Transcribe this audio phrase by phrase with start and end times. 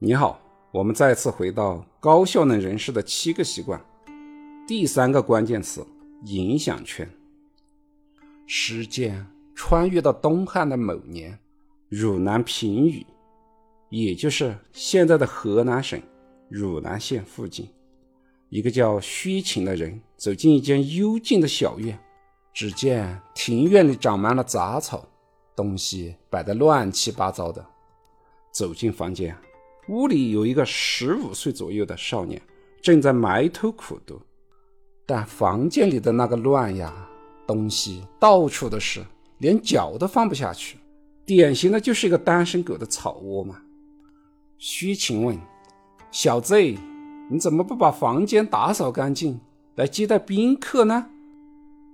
[0.00, 3.84] 你好，我们再次回到高效能人士的七个习惯。
[4.64, 5.84] 第三个关键词：
[6.26, 7.10] 影响圈。
[8.46, 9.26] 时间
[9.56, 11.36] 穿越到东汉的某年，
[11.88, 13.04] 汝南平舆，
[13.88, 16.00] 也就是现在的河南省
[16.48, 17.68] 汝南县附近，
[18.50, 21.98] 一个叫薛勤的人走进一间幽静的小院，
[22.54, 25.04] 只见庭院里长满了杂草，
[25.56, 27.66] 东西摆得乱七八糟的。
[28.52, 29.36] 走进房间。
[29.88, 32.40] 屋里有一个十五岁左右的少年，
[32.82, 34.20] 正在埋头苦读。
[35.06, 36.92] 但房间里的那个乱呀，
[37.46, 39.02] 东西到处都是，
[39.38, 40.76] 连脚都放不下去，
[41.24, 43.62] 典型的就是一个单身狗的草窝嘛。
[44.58, 45.38] 徐晴问
[46.12, 46.60] ：“小子，
[47.30, 49.40] 你怎么不把房间打扫干净，
[49.76, 51.06] 来接待宾客呢？”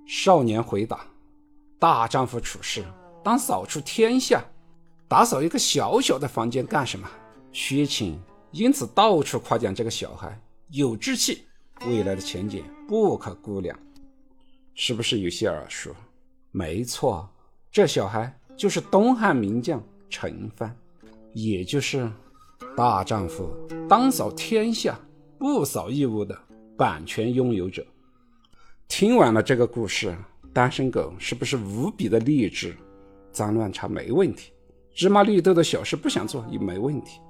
[0.05, 1.05] 少年回答
[1.79, 2.83] ：“大丈夫处事，
[3.23, 4.43] 当扫除天下，
[5.07, 7.09] 打扫一个小小的房间干什么？”
[7.55, 8.19] 薛勤
[8.51, 10.37] 因此到处夸奖这个小孩
[10.71, 11.43] 有志气，
[11.87, 13.79] 未来的前景不可估量，
[14.73, 15.95] 是不是有些耳熟？
[16.51, 17.25] 没错，
[17.71, 20.69] 这小孩就是东汉名将陈蕃，
[21.31, 22.11] 也就是
[22.75, 23.49] “大丈夫
[23.87, 24.99] 当扫天下，
[25.39, 26.37] 不扫一屋”的
[26.77, 27.87] 版权拥有者。
[28.89, 30.13] 听完了这个故事，
[30.51, 32.75] 单身狗是不是无比的励志？
[33.31, 34.51] 脏乱差没问题，
[34.93, 37.21] 芝麻绿豆的小事不想做也没问题。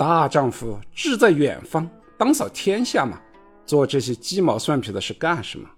[0.00, 3.20] 大丈夫志在远方，当扫天下嘛。
[3.66, 5.68] 做这些鸡毛蒜皮的事干什么？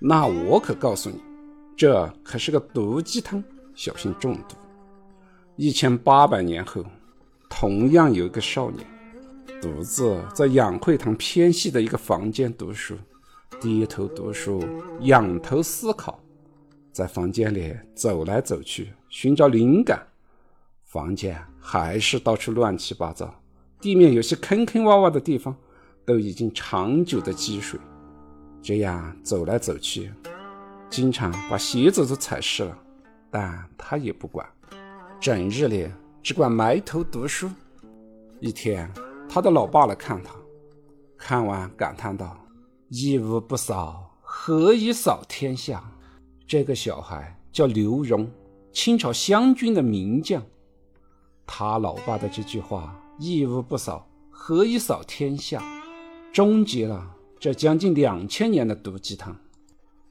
[0.00, 1.22] 那我可告诉你，
[1.76, 3.40] 这可是个毒鸡汤，
[3.76, 4.56] 小心中毒。
[5.54, 6.84] 一千八百年后，
[7.48, 8.84] 同样有一个少年，
[9.60, 12.96] 独自在养惠堂偏僻的一个房间读书，
[13.60, 14.60] 低头读书，
[15.02, 16.18] 仰头思考，
[16.90, 20.04] 在房间里走来走去，寻找灵感。
[20.84, 23.32] 房间还是到处乱七八糟。
[23.82, 25.52] 地面有些坑坑洼洼的地方，
[26.06, 27.80] 都已经长久的积水，
[28.62, 30.08] 这样走来走去，
[30.88, 32.78] 经常把鞋子都踩湿了。
[33.28, 34.48] 但他也不管，
[35.18, 35.90] 整日里
[36.22, 37.50] 只管埋头读书。
[38.38, 38.88] 一天，
[39.28, 40.32] 他的老爸来看他，
[41.18, 42.38] 看完感叹道
[42.88, 45.82] ：“一屋不扫，何以扫天下？”
[46.46, 48.30] 这个小孩叫刘荣，
[48.72, 50.40] 清朝湘军的名将。
[51.44, 52.96] 他老爸的这句话。
[53.18, 55.62] 一屋不扫，何以扫天下？
[56.32, 59.36] 终结了这将近两千年的毒鸡汤。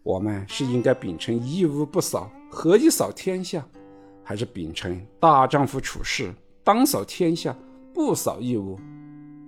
[0.04, 3.66] 我们是应该秉承一屋不扫，何以扫天下，
[4.24, 7.56] 还是秉承大丈夫处事当扫天下，
[7.94, 8.80] 不扫一屋？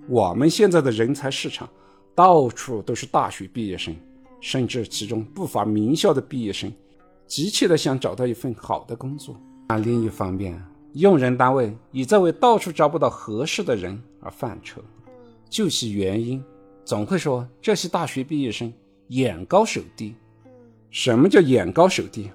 [0.08, 1.68] 我们现在的人才市场，
[2.14, 3.94] 到处都是大学毕业生，
[4.40, 6.70] 甚至其中不乏名校的毕业生，
[7.26, 9.36] 急切的想找到一份好的工作。
[9.68, 10.60] 那另一方面，
[10.94, 14.80] 用人单位也在为到处找不到合适的人而犯愁，
[15.50, 16.42] 究其原因，
[16.84, 18.72] 总会说这些大学毕业生
[19.08, 20.14] 眼高手低。
[20.90, 22.30] 什么叫眼高手低？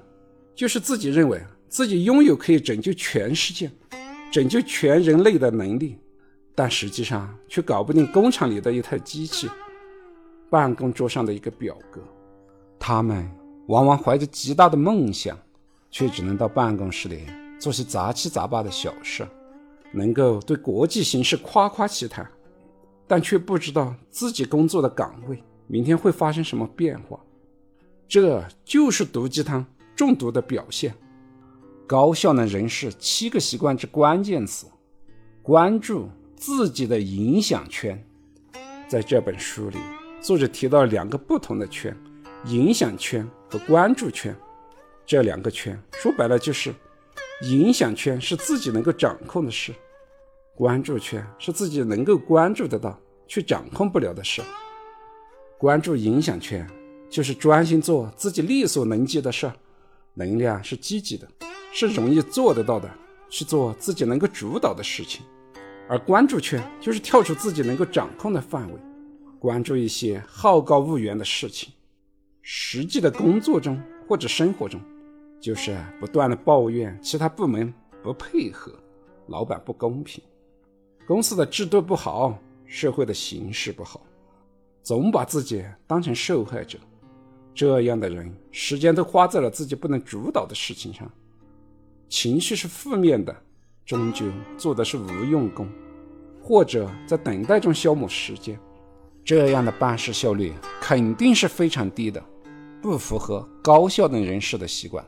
[0.54, 3.72] 就是自己认为自己拥有可以拯救全世界、
[4.30, 5.98] 拯救全人类的能力，
[6.54, 9.50] 但实际上却搞不定工厂里的一台机器、
[10.50, 12.02] 办公桌上的一个表格。
[12.78, 13.26] 他们
[13.68, 15.38] 往往怀着极大的梦想，
[15.90, 17.22] 却只能到办公室里。
[17.60, 19.28] 做些杂七杂八的小事，
[19.92, 22.26] 能够对国际形势夸夸其谈，
[23.06, 27.20] 但却不知道自己工作的岗位明天会发生什么变化。
[28.08, 29.66] 这就是毒鸡汤
[29.96, 30.96] 中毒的表现。
[31.86, 34.66] 高效能人士七个习惯之关键词：
[35.44, 38.02] 关注自己的影响圈。
[38.88, 39.78] 在这本书里，
[40.22, 41.96] 作者提到两个不同的圈：
[42.46, 44.34] 影响圈和关注圈。
[45.06, 46.74] 这两个圈说白了就是。
[47.42, 49.74] 影响圈是自己能够掌控的事，
[50.56, 54.42] 关注圈是自己能够关注得到却掌控不了的事。
[55.58, 56.68] 关注影响圈
[57.10, 59.50] 就是专心做自己力所能及的事，
[60.16, 61.26] 能量是积极的，
[61.72, 62.90] 是容易做得到的，
[63.30, 65.22] 去做自己能够主导的事情。
[65.88, 68.80] 而关注圈就是跳出自己能够掌控的范围，
[69.40, 71.72] 关注一些好高骛远的事情。
[72.42, 74.80] 实际的工作中或者生活中。
[75.40, 78.74] 就是不断的抱怨其他部门不配合，
[79.28, 80.24] 老板不公平，
[81.08, 84.06] 公司的制度不好，社会的形势不好，
[84.84, 86.78] 总把自己当成受害者。
[87.54, 91.12] 这样的人，时间都花在了自己不能主导的事情上，
[92.08, 93.36] 情绪是负面的，
[93.86, 94.26] 终究
[94.58, 95.68] 做的是无用功，
[96.42, 98.58] 或者在等待中消磨时间。
[99.26, 102.24] 这样的办事效率肯定是非常低的，
[102.82, 105.06] 不符合高效能人士的习惯。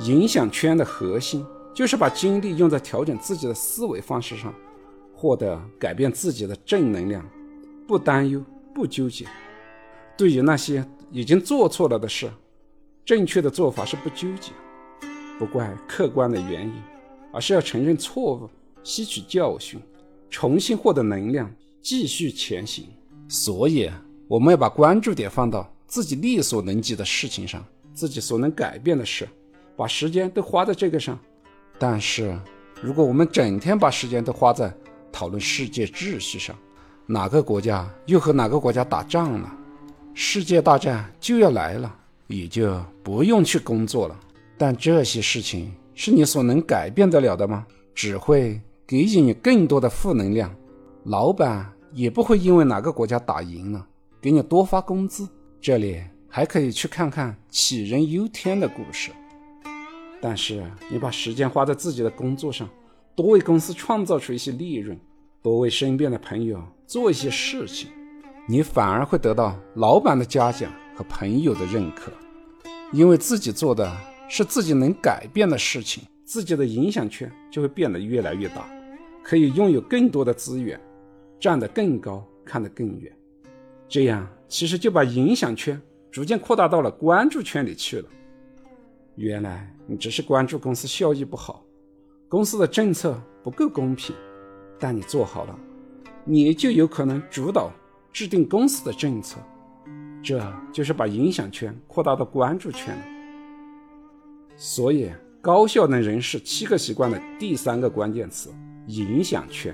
[0.00, 1.44] 影响圈的核心
[1.74, 4.54] 就是把精力用在调整自己的思维方式上，
[5.14, 7.24] 获得改变自己的正能量，
[7.86, 8.42] 不担忧，
[8.74, 9.26] 不纠结。
[10.16, 12.30] 对于那些已经做错了的事，
[13.04, 14.52] 正确的做法是不纠结，
[15.38, 16.74] 不怪客观的原因，
[17.32, 18.48] 而是要承认错误，
[18.82, 19.80] 吸取教训，
[20.30, 22.86] 重新获得能量，继续前行。
[23.28, 23.90] 所以，
[24.28, 29.28] 我们要把关注点放到自己力所能及的事情上，自己所能改变的事，
[29.76, 31.18] 把时间都花在这个上。
[31.78, 32.38] 但是，
[32.80, 34.72] 如果我们整天把时间都花在
[35.10, 36.56] 讨论世界秩序上，
[37.06, 39.52] 哪个国家又和哪个国家打仗了，
[40.14, 41.94] 世界大战就要来了，
[42.28, 44.18] 也就不用去工作了。
[44.56, 47.66] 但这些事情是你所能改变得了的吗？
[47.94, 50.54] 只会给予你更多的负能量。
[51.04, 53.86] 老板也不会因为哪个国家打赢了，
[54.20, 55.28] 给你多发工资。
[55.60, 59.10] 这里还可以去看看杞人忧天的故事。
[60.24, 62.66] 但是你把时间花在自己的工作上，
[63.14, 64.98] 多为公司创造出一些利润，
[65.42, 67.90] 多为身边的朋友做一些事情，
[68.48, 72.10] 你反而会得到老板的嘉奖和朋友的认可，
[72.90, 73.94] 因为自己做的
[74.26, 78.66] 是自己能改变的事情，自己的影响圈就会变得越来越大，
[79.22, 80.80] 可以拥有更多的资源，
[81.38, 83.12] 站得更高，看得更远，
[83.86, 85.78] 这样其实就把影响圈
[86.10, 88.08] 逐渐扩大到了关注圈里去了。
[89.16, 91.64] 原来你只是关注公司效益不好，
[92.28, 94.14] 公司的政策不够公平，
[94.78, 95.56] 但你做好了，
[96.24, 97.70] 你就有可能主导
[98.12, 99.38] 制定公司的政策，
[100.20, 103.04] 这就是把影响圈扩大到关注圈了。
[104.56, 108.52] 所以，高效能人士七个习惯的第三个关键词——
[108.88, 109.72] 影响圈，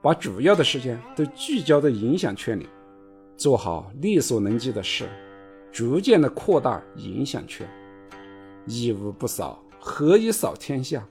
[0.00, 2.68] 把主要的时间都聚焦在影响圈里，
[3.36, 5.08] 做好力所能及的事，
[5.72, 7.68] 逐渐的扩大影响圈。
[8.66, 11.06] 一屋不扫，何以扫天下？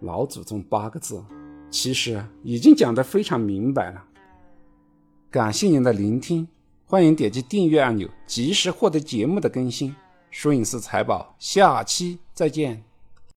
[0.00, 1.22] 老祖宗八个字，
[1.70, 4.04] 其实已经讲得非常明白了。
[5.30, 6.46] 感谢您的聆听，
[6.86, 9.94] 欢迎点击订阅按钮，及时获得节目的更新。
[10.30, 12.91] 摄影师财宝，下期再见。